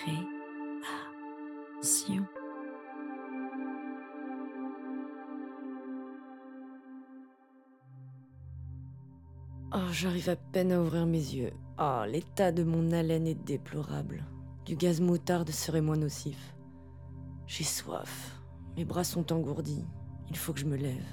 création. 0.00 0.26
Oh, 9.72 9.92
j'arrive 9.92 10.30
à 10.30 10.36
peine 10.36 10.72
à 10.72 10.80
ouvrir 10.80 11.06
mes 11.06 11.18
yeux. 11.18 11.52
Oh, 11.78 12.02
l'état 12.06 12.50
de 12.50 12.64
mon 12.64 12.92
haleine 12.92 13.26
est 13.26 13.34
déplorable. 13.34 14.24
Du 14.64 14.76
gaz 14.76 15.00
moutarde 15.00 15.50
serait 15.50 15.80
moins 15.80 15.96
nocif. 15.96 16.54
J'ai 17.46 17.64
soif. 17.64 18.36
Mes 18.76 18.84
bras 18.84 19.04
sont 19.04 19.32
engourdis. 19.32 19.84
Il 20.28 20.36
faut 20.36 20.52
que 20.52 20.60
je 20.60 20.66
me 20.66 20.76
lève. 20.76 21.06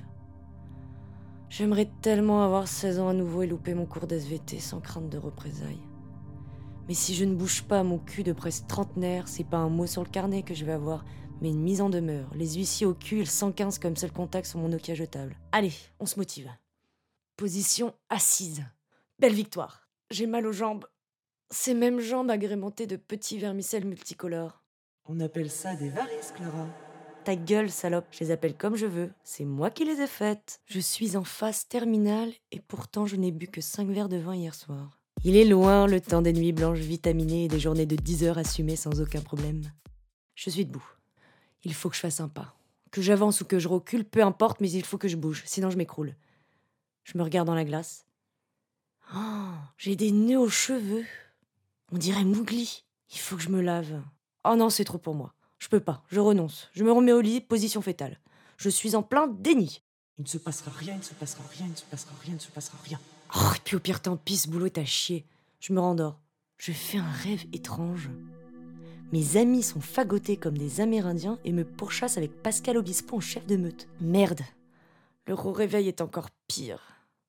J'aimerais 1.49 1.89
tellement 2.01 2.43
avoir 2.43 2.67
16 2.67 2.99
ans 2.99 3.09
à 3.09 3.13
nouveau 3.13 3.43
et 3.43 3.47
louper 3.47 3.73
mon 3.73 3.85
cours 3.85 4.05
d'SVT 4.05 4.59
sans 4.59 4.81
crainte 4.81 5.09
de 5.09 5.17
représailles. 5.17 5.86
Mais 6.88 6.94
si 6.94 7.16
je 7.16 7.26
ne 7.26 7.36
bouge 7.36 7.64
pas 7.64 7.84
mon 7.84 8.00
cul 8.00 8.23
de 8.23 8.32
presque 8.32 8.68
trentenaire, 8.68 9.27
c'est 9.27 9.44
pas 9.44 9.58
un 9.58 9.70
mot 9.70 9.88
sur 9.88 10.04
le 10.04 10.09
carnet 10.09 10.44
que 10.44 10.54
je 10.54 10.64
vais 10.64 10.72
avoir, 10.72 11.04
mais 11.41 11.50
une 11.50 11.62
mise 11.62 11.82
en 11.82 11.90
demeure, 11.90 12.34
les 12.34 12.55
huissiers 12.55 12.86
au 12.88 12.94
cul 12.94 13.18
et 13.18 13.23
le 13.23 13.26
115 13.26 13.80
comme 13.80 13.98
seul 13.98 14.12
contact 14.12 14.48
sur 14.48 14.60
mon 14.60 14.70
Nokia 14.70 14.96
jetable. 14.96 15.36
Allez, 15.52 15.73
on 16.00 16.05
se 16.05 16.18
motive. 16.18 16.50
Position 17.36 17.94
assise. 18.10 18.63
Belle 19.20 19.34
victoire. 19.34 19.90
J'ai 20.12 20.27
mal 20.27 20.48
aux 20.48 20.54
jambes. 20.54 20.86
Ces 21.50 21.73
mêmes 21.73 22.00
jambes 22.00 22.30
agrémentées 22.30 22.88
de 22.88 22.96
petits 22.96 23.38
vermicelles 23.38 23.85
multicolores. 23.85 24.63
On 25.05 25.20
appelle 25.20 25.52
ça 25.52 25.76
des 25.76 25.90
varices, 25.90 26.32
Clara. 26.35 26.68
Ta 27.26 27.35
gueule, 27.35 27.70
salope, 27.70 28.08
je 28.12 28.20
les 28.22 28.32
appelle 28.32 28.55
comme 28.55 28.77
je 28.77 28.85
veux. 28.85 29.12
C'est 29.24 29.44
moi 29.44 29.70
qui 29.70 29.84
les 29.84 29.99
ai 29.99 30.08
faites. 30.08 30.62
Je 30.66 30.80
suis 30.80 31.18
en 31.18 31.26
phase 31.26 31.68
terminale 31.68 32.32
et 32.54 32.62
pourtant 32.62 33.05
je 33.05 33.18
n'ai 33.18 33.34
bu 33.34 33.48
que 33.48 33.60
5 33.60 33.90
verres 33.90 34.08
de 34.08 34.16
vin 34.16 34.35
hier 34.35 34.55
soir. 34.55 34.96
Il 35.27 35.36
est 35.36 35.44
loin 35.44 35.88
le 35.88 35.99
temps 35.99 36.22
des 36.22 36.31
nuits 36.31 36.54
blanches 36.54 36.80
vitaminées 36.80 37.44
et 37.44 37.48
des 37.49 37.59
journées 37.59 37.85
de 37.85 37.98
10 37.98 38.24
heures 38.24 38.38
assumées 38.38 38.77
sans 38.77 39.01
aucun 39.01 39.20
problème. 39.20 39.62
Je 40.35 40.49
suis 40.49 40.63
debout. 40.63 40.88
Il 41.65 41.74
faut 41.74 41.90
que 41.90 41.98
je 41.98 41.99
fasse 41.99 42.21
un 42.21 42.29
pas. 42.29 42.55
Que 42.91 43.01
j'avance 43.01 43.41
ou 43.41 43.46
que 43.46 43.60
je 43.60 43.68
recule, 43.68 44.05
peu 44.05 44.24
importe, 44.24 44.62
mais 44.62 44.71
il 44.71 44.85
faut 44.85 44.98
que 44.98 45.10
je 45.10 45.18
bouge, 45.18 45.43
sinon 45.46 45.70
je 45.70 45.76
m'écroule. 45.76 46.16
Je 47.04 47.18
me 47.18 47.24
regarde 47.24 47.46
dans 47.46 47.55
la 47.55 47.66
glace. 47.66 48.05
Oh, 49.13 49.51
j'ai 49.77 49.98
des 49.98 50.12
nœuds 50.12 50.40
aux 50.40 50.48
cheveux. 50.48 51.04
On 51.91 51.98
dirait 51.98 52.23
Mougli. 52.23 52.85
Il 53.12 53.20
faut 53.20 53.35
que 53.35 53.44
je 53.44 53.49
me 53.49 53.60
lave. 53.60 54.01
Oh 54.46 54.55
non, 54.55 54.70
c'est 54.70 54.85
trop 54.85 54.98
pour 54.98 55.13
moi. 55.13 55.34
Je 55.60 55.68
peux 55.68 55.82
pas, 55.82 56.05
je 56.07 56.21
renonce. 56.21 56.70
Je 56.71 56.85
me 56.85 56.91
remets 56.94 57.12
au 57.12 57.20
lit, 57.20 57.41
position 57.41 57.82
fétale. 57.82 58.21
Je 58.55 58.70
suis 58.70 58.96
en 58.96 59.04
plein 59.04 59.27
déni. 59.27 59.84
Il 60.20 60.21
ne 60.21 60.29
se 60.29 60.38
passera 60.38 60.71
rien, 60.71 60.94
il 60.94 60.99
ne 60.99 61.04
se 61.04 61.13
passera 61.16 61.44
rien, 61.51 61.66
il 61.66 61.71
ne 61.71 61.76
se 61.76 61.84
passera 61.84 62.13
rien, 62.21 62.32
il 62.32 62.35
ne 62.35 62.40
se 62.40 62.51
passera 62.51 62.77
rien. 62.85 62.99
Oh, 63.35 63.51
et 63.55 63.59
puis 63.63 63.75
au 63.75 63.79
pire, 63.79 64.01
tant 64.01 64.17
pis, 64.17 64.38
ce 64.38 64.50
boulot 64.50 64.67
est 64.67 64.78
à 64.78 64.85
chier. 64.85 65.25
Je 65.59 65.73
me 65.73 65.79
rendors. 65.79 66.19
Je 66.57 66.72
fais 66.72 66.97
un 66.97 67.11
rêve 67.11 67.45
étrange. 67.53 68.09
Mes 69.13 69.38
amis 69.38 69.63
sont 69.63 69.79
fagotés 69.79 70.38
comme 70.38 70.57
des 70.57 70.81
Amérindiens 70.81 71.39
et 71.45 71.53
me 71.53 71.63
pourchassent 71.63 72.17
avec 72.17 72.41
Pascal 72.41 72.78
Obispo 72.78 73.17
en 73.17 73.22
chef 73.22 73.45
de 73.45 73.55
meute. 73.55 73.88
Merde. 74.01 74.41
Le 75.25 75.33
réveil 75.33 75.88
est 75.88 76.01
encore 76.01 76.29
pire. 76.47 76.81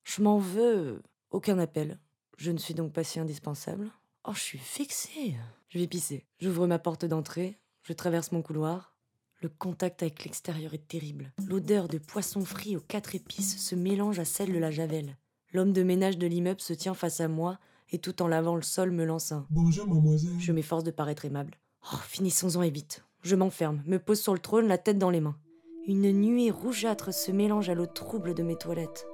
Je 0.04 0.22
m'en 0.22 0.38
veux. 0.38 1.02
Aucun 1.30 1.58
appel. 1.58 1.98
Je 2.36 2.50
ne 2.50 2.58
suis 2.58 2.74
donc 2.74 2.92
pas 2.92 3.04
si 3.04 3.20
indispensable. 3.20 3.90
Oh, 4.24 4.32
je 4.34 4.40
suis 4.40 4.60
vexée. 4.78 5.36
Je 5.68 5.78
vais 5.78 5.86
pisser. 5.86 6.24
J'ouvre 6.40 6.66
ma 6.66 6.78
porte 6.78 7.04
d'entrée. 7.04 7.58
Je 7.82 7.92
traverse 7.92 8.32
mon 8.32 8.42
couloir. 8.42 8.94
Le 9.40 9.48
contact 9.48 10.02
avec 10.02 10.24
l'extérieur 10.24 10.74
est 10.74 10.88
terrible. 10.88 11.32
L'odeur 11.46 11.86
de 11.88 11.98
poisson 11.98 12.44
frit 12.44 12.76
aux 12.76 12.80
quatre 12.80 13.14
épices 13.14 13.58
se 13.58 13.74
mélange 13.74 14.18
à 14.18 14.24
celle 14.24 14.52
de 14.52 14.58
la 14.58 14.70
javel. 14.70 15.16
L'homme 15.52 15.72
de 15.72 15.82
ménage 15.82 16.18
de 16.18 16.26
l'immeuble 16.26 16.60
se 16.60 16.72
tient 16.74 16.94
face 16.94 17.20
à 17.20 17.28
moi 17.28 17.58
et 17.90 17.98
tout 17.98 18.20
en 18.22 18.28
lavant 18.28 18.54
le 18.54 18.62
sol 18.62 18.90
me 18.90 19.04
lance 19.04 19.32
un. 19.32 19.46
Bonjour, 19.50 19.86
mademoiselle. 19.86 20.38
Je 20.38 20.52
m'efforce 20.52 20.84
de 20.84 20.90
paraître 20.90 21.24
aimable. 21.24 21.54
Oh, 21.92 21.96
finissons-en 22.06 22.62
et 22.62 22.70
vite. 22.70 23.04
Je 23.22 23.34
m'enferme, 23.34 23.82
me 23.86 23.98
pose 23.98 24.20
sur 24.20 24.34
le 24.34 24.38
trône, 24.38 24.68
la 24.68 24.78
tête 24.78 24.98
dans 24.98 25.10
les 25.10 25.20
mains. 25.20 25.38
Une 25.86 26.12
nuée 26.12 26.50
rougeâtre 26.50 27.14
se 27.14 27.32
mélange 27.32 27.70
à 27.70 27.74
l'eau 27.74 27.86
trouble 27.86 28.34
de 28.34 28.42
mes 28.42 28.56
toilettes. 28.56 29.06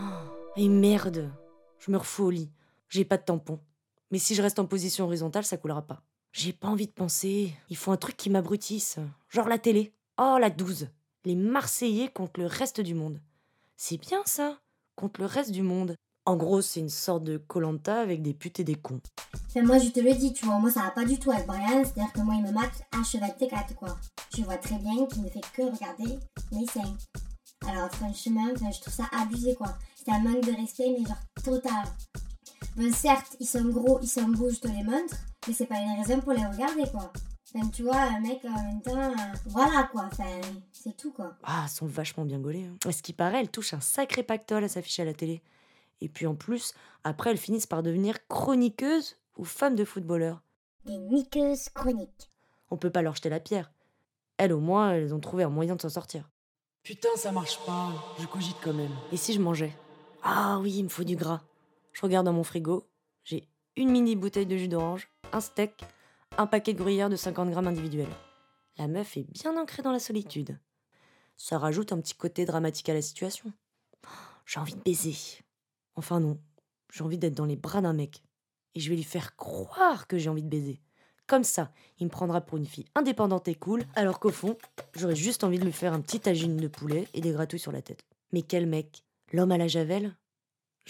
Oh, 0.00 0.02
et 0.56 0.68
merde 0.68 1.32
Je 1.78 1.90
me 1.90 1.96
refous 1.96 2.24
au 2.24 2.30
lit. 2.30 2.52
J'ai 2.88 3.04
pas 3.04 3.16
de 3.16 3.24
tampon. 3.24 3.58
Mais 4.12 4.18
si 4.18 4.34
je 4.34 4.42
reste 4.42 4.60
en 4.60 4.66
position 4.66 5.06
horizontale, 5.06 5.44
ça 5.44 5.56
coulera 5.56 5.82
pas. 5.82 6.02
J'ai 6.32 6.52
pas 6.52 6.68
envie 6.68 6.86
de 6.86 6.92
penser. 6.92 7.52
Il 7.68 7.76
faut 7.76 7.90
un 7.90 7.96
truc 7.96 8.16
qui 8.16 8.30
m'abrutisse. 8.30 8.98
Genre 9.28 9.48
la 9.48 9.58
télé. 9.58 9.92
Oh, 10.18 10.36
la 10.40 10.50
12. 10.50 10.88
Les 11.24 11.34
Marseillais 11.34 12.08
contre 12.08 12.38
le 12.40 12.46
reste 12.46 12.80
du 12.80 12.94
monde. 12.94 13.20
C'est 13.76 13.98
bien 13.98 14.22
ça, 14.24 14.60
contre 15.00 15.20
le 15.20 15.26
reste 15.26 15.50
du 15.50 15.62
monde. 15.62 15.96
En 16.26 16.36
gros, 16.36 16.60
c'est 16.60 16.80
une 16.80 16.90
sorte 16.90 17.24
de 17.24 17.38
Colanta 17.38 18.00
avec 18.00 18.22
des 18.22 18.34
putes 18.34 18.60
et 18.60 18.64
des 18.64 18.74
cons. 18.74 19.00
Enfin, 19.48 19.62
moi, 19.62 19.78
je 19.78 19.88
te 19.88 20.00
le 20.00 20.12
dis, 20.12 20.32
tu 20.34 20.44
vois, 20.44 20.58
moi, 20.58 20.70
ça 20.70 20.82
va 20.82 20.90
pas 20.90 21.04
du 21.04 21.18
tout 21.18 21.30
avec 21.30 21.46
Brian, 21.46 21.82
c'est-à-dire 21.82 22.12
que 22.12 22.20
moi, 22.20 22.34
il 22.36 22.42
me 22.42 22.52
mate 22.52 22.82
à 22.92 23.02
cheval 23.02 23.30
T4, 23.40 23.74
quoi. 23.74 23.96
Je 24.36 24.42
vois 24.42 24.58
très 24.58 24.76
bien 24.76 25.06
qu'il 25.06 25.22
ne 25.22 25.28
fait 25.30 25.40
que 25.54 25.62
regarder 25.62 26.18
mes 26.52 26.66
seins. 26.66 26.94
Alors, 27.66 27.90
franchement, 27.92 28.48
je 28.54 28.80
trouve 28.80 28.94
ça 28.94 29.04
abusé, 29.18 29.54
quoi. 29.54 29.74
C'est 29.96 30.12
un 30.12 30.20
manque 30.20 30.44
de 30.44 30.52
respect, 30.52 30.94
mais 30.96 31.06
genre 31.06 31.16
total. 31.42 31.84
Bon, 32.76 32.92
certes, 32.92 33.36
ils 33.40 33.46
sont 33.46 33.64
gros, 33.64 33.98
ils 34.00 34.08
sont 34.08 34.28
beaux, 34.28 34.50
je 34.50 34.60
te 34.60 34.68
les 34.68 34.82
montre, 34.82 35.16
mais 35.46 35.52
c'est 35.52 35.66
pas 35.66 35.78
une 35.78 36.00
raison 36.00 36.20
pour 36.20 36.32
les 36.32 36.44
regarder, 36.44 36.84
quoi. 36.90 37.12
Enfin, 37.52 37.68
tu 37.68 37.82
vois, 37.82 37.96
un 37.96 38.20
mec, 38.20 38.44
en 38.44 38.62
même 38.62 38.80
temps, 38.80 38.96
euh, 38.96 39.36
voilà, 39.46 39.88
quoi. 39.90 40.08
Enfin, 40.10 40.40
c'est 40.72 40.96
tout, 40.96 41.10
quoi. 41.10 41.36
Ah, 41.42 41.62
elles 41.64 41.70
sont 41.70 41.86
vachement 41.86 42.24
bien 42.24 42.38
gaulées. 42.38 42.64
Hein. 42.64 42.76
À 42.88 42.92
ce 42.92 43.02
qui 43.02 43.12
paraît, 43.12 43.40
elles 43.40 43.50
touchent 43.50 43.74
un 43.74 43.80
sacré 43.80 44.22
pactole 44.22 44.64
à 44.64 44.68
s'afficher 44.68 45.02
à 45.02 45.06
la 45.06 45.14
télé. 45.14 45.42
Et 46.00 46.08
puis 46.08 46.26
en 46.26 46.34
plus, 46.34 46.74
après, 47.04 47.30
elles 47.30 47.38
finissent 47.38 47.66
par 47.66 47.82
devenir 47.82 48.26
chroniqueuses 48.28 49.16
ou 49.36 49.44
femmes 49.44 49.74
de 49.74 49.84
footballeurs. 49.84 50.40
Des 50.84 50.96
niqueuses 50.96 51.68
chroniques. 51.70 52.30
On 52.70 52.76
peut 52.76 52.90
pas 52.90 53.02
leur 53.02 53.16
jeter 53.16 53.28
la 53.30 53.40
pierre. 53.40 53.72
Elles, 54.36 54.52
au 54.52 54.60
moins, 54.60 54.92
elles 54.92 55.12
ont 55.12 55.20
trouvé 55.20 55.42
un 55.42 55.50
moyen 55.50 55.76
de 55.76 55.82
s'en 55.82 55.88
sortir. 55.88 56.30
Putain, 56.82 57.10
ça 57.16 57.32
marche 57.32 57.58
pas. 57.66 57.92
Je 58.18 58.26
cogite 58.26 58.56
quand 58.62 58.72
même. 58.72 58.94
Et 59.12 59.16
si 59.16 59.34
je 59.34 59.40
mangeais? 59.40 59.76
Ah 60.22 60.58
oui, 60.62 60.76
il 60.78 60.84
me 60.84 60.88
faut 60.88 61.04
du 61.04 61.16
gras. 61.16 61.42
Je 61.92 62.02
regarde 62.02 62.26
dans 62.26 62.32
mon 62.32 62.44
frigo. 62.44 62.88
J'ai 63.24 63.48
une 63.76 63.90
mini 63.90 64.16
bouteille 64.16 64.46
de 64.46 64.56
jus 64.56 64.68
d'orange, 64.68 65.08
un 65.32 65.40
steak, 65.40 65.84
un 66.38 66.46
paquet 66.46 66.72
de 66.72 66.78
gruyère 66.78 67.10
de 67.10 67.16
50 67.16 67.50
grammes 67.50 67.68
individuel. 67.68 68.08
La 68.78 68.88
meuf 68.88 69.16
est 69.16 69.30
bien 69.30 69.56
ancrée 69.56 69.82
dans 69.82 69.92
la 69.92 69.98
solitude. 69.98 70.58
Ça 71.36 71.58
rajoute 71.58 71.92
un 71.92 72.00
petit 72.00 72.14
côté 72.14 72.44
dramatique 72.44 72.88
à 72.88 72.94
la 72.94 73.02
situation. 73.02 73.52
J'ai 74.46 74.60
envie 74.60 74.74
de 74.74 74.80
baiser. 74.80 75.16
Enfin 75.94 76.20
non, 76.20 76.38
j'ai 76.92 77.04
envie 77.04 77.18
d'être 77.18 77.34
dans 77.34 77.46
les 77.46 77.56
bras 77.56 77.80
d'un 77.80 77.92
mec. 77.92 78.22
Et 78.74 78.80
je 78.80 78.88
vais 78.90 78.96
lui 78.96 79.04
faire 79.04 79.36
croire 79.36 80.06
que 80.06 80.18
j'ai 80.18 80.30
envie 80.30 80.42
de 80.42 80.48
baiser. 80.48 80.80
Comme 81.26 81.44
ça, 81.44 81.72
il 81.98 82.06
me 82.06 82.10
prendra 82.10 82.40
pour 82.40 82.58
une 82.58 82.66
fille 82.66 82.86
indépendante 82.94 83.46
et 83.48 83.54
cool, 83.54 83.84
alors 83.94 84.18
qu'au 84.18 84.30
fond, 84.30 84.58
j'aurais 84.94 85.14
juste 85.14 85.44
envie 85.44 85.58
de 85.58 85.64
lui 85.64 85.72
faire 85.72 85.92
un 85.92 86.00
petit 86.00 86.18
tagine 86.18 86.56
de 86.56 86.68
poulet 86.68 87.06
et 87.14 87.20
des 87.20 87.32
gratouilles 87.32 87.60
sur 87.60 87.70
la 87.70 87.82
tête. 87.82 88.04
Mais 88.32 88.42
quel 88.42 88.66
mec? 88.66 89.04
L'homme 89.32 89.52
à 89.52 89.58
la 89.58 89.68
javel? 89.68 90.16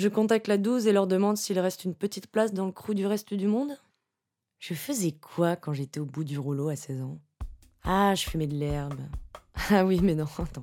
Je 0.01 0.09
contacte 0.09 0.49
la 0.49 0.57
12 0.57 0.87
et 0.87 0.93
leur 0.93 1.07
demande 1.07 1.37
s'il 1.37 1.59
reste 1.59 1.85
une 1.85 1.95
petite 1.95 2.27
place 2.27 2.55
dans 2.55 2.65
le 2.65 2.73
crew 2.73 2.95
du 2.95 3.05
reste 3.05 3.35
du 3.35 3.47
monde 3.47 3.77
Je 4.59 4.73
faisais 4.73 5.13
quoi 5.13 5.57
quand 5.57 5.75
j'étais 5.75 6.01
au 6.01 6.07
bout 6.07 6.25
du 6.25 6.39
rouleau 6.39 6.71
à 6.71 6.77
16 6.77 7.03
ans? 7.03 7.19
Ah, 7.83 8.15
je 8.15 8.25
fumais 8.25 8.47
de 8.47 8.57
l'herbe. 8.57 8.99
Ah 9.69 9.85
oui, 9.85 10.01
mais 10.03 10.15
non, 10.15 10.25
attends. 10.39 10.63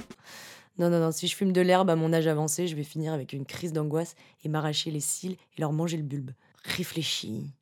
Non, 0.79 0.89
non, 0.89 0.99
non, 0.99 1.11
si 1.11 1.27
je 1.27 1.35
fume 1.35 1.51
de 1.51 1.61
l'herbe 1.61 1.91
à 1.91 1.95
mon 1.95 2.13
âge 2.13 2.25
avancé, 2.25 2.65
je 2.65 2.75
vais 2.75 2.81
finir 2.81 3.13
avec 3.13 3.31
une 3.31 3.45
crise 3.45 3.73
d'angoisse 3.73 4.15
et 4.43 4.49
m'arracher 4.49 4.89
les 4.89 5.01
cils 5.01 5.33
et 5.55 5.61
leur 5.61 5.71
manger 5.71 5.97
le 5.97 6.03
bulbe. 6.03 6.31
Réfléchis. 6.63 7.53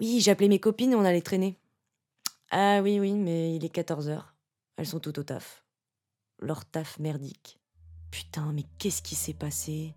Oui, 0.00 0.22
j'appelais 0.22 0.48
mes 0.48 0.60
copines 0.60 0.92
et 0.92 0.96
on 0.96 1.04
allait 1.04 1.20
traîner. 1.20 1.58
Ah 2.50 2.80
oui, 2.82 2.98
oui, 3.00 3.12
mais 3.12 3.54
il 3.54 3.66
est 3.66 3.74
14h. 3.74 4.22
Elles 4.78 4.86
sont 4.86 5.00
toutes 5.00 5.18
au 5.18 5.24
taf. 5.24 5.62
Leur 6.38 6.64
taf 6.64 6.98
merdique. 6.98 7.58
Putain, 8.10 8.50
mais 8.54 8.64
qu'est-ce 8.78 9.02
qui 9.02 9.14
s'est 9.14 9.34
passé? 9.34 9.94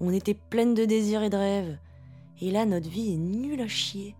On 0.00 0.12
était 0.12 0.34
pleines 0.34 0.74
de 0.74 0.86
désirs 0.86 1.22
et 1.22 1.30
de 1.30 1.36
rêves. 1.36 1.78
Et 2.40 2.50
là, 2.50 2.64
notre 2.64 2.88
vie 2.88 3.12
est 3.12 3.18
nulle 3.18 3.60
à 3.60 3.68
chier. 3.68 4.16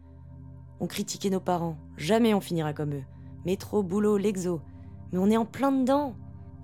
On 0.78 0.86
critiquait 0.86 1.30
nos 1.30 1.40
parents. 1.40 1.78
Jamais 1.96 2.34
on 2.34 2.40
finira 2.40 2.74
comme 2.74 2.94
eux. 2.94 3.04
Métro, 3.46 3.82
boulot, 3.82 4.18
l'exo. 4.18 4.60
Mais 5.10 5.18
on 5.18 5.30
est 5.30 5.38
en 5.38 5.46
plein 5.46 5.72
dedans. 5.72 6.14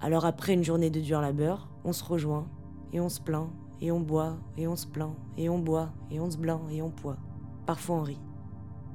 Alors 0.00 0.26
après 0.26 0.52
une 0.52 0.64
journée 0.64 0.90
de 0.90 1.00
dur 1.00 1.22
labeur, 1.22 1.68
on 1.84 1.92
se 1.94 2.04
rejoint, 2.04 2.46
et 2.92 3.00
on 3.00 3.08
se 3.08 3.20
plaint, 3.20 3.48
et 3.80 3.90
on 3.90 4.00
boit, 4.00 4.36
et 4.58 4.66
on 4.66 4.76
se 4.76 4.86
plaint, 4.86 5.14
et 5.38 5.48
on 5.48 5.58
boit, 5.58 5.90
et 6.10 6.20
on 6.20 6.30
se 6.30 6.36
blanc, 6.36 6.60
et 6.70 6.82
on 6.82 6.90
poids. 6.90 7.16
Parfois 7.64 7.96
on 7.96 8.02
rit. 8.02 8.20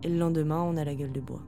Et 0.03 0.09
le 0.09 0.17
lendemain, 0.17 0.62
on 0.62 0.77
a 0.77 0.85
la 0.85 0.94
gueule 0.94 1.12
de 1.12 1.21
bois. 1.21 1.41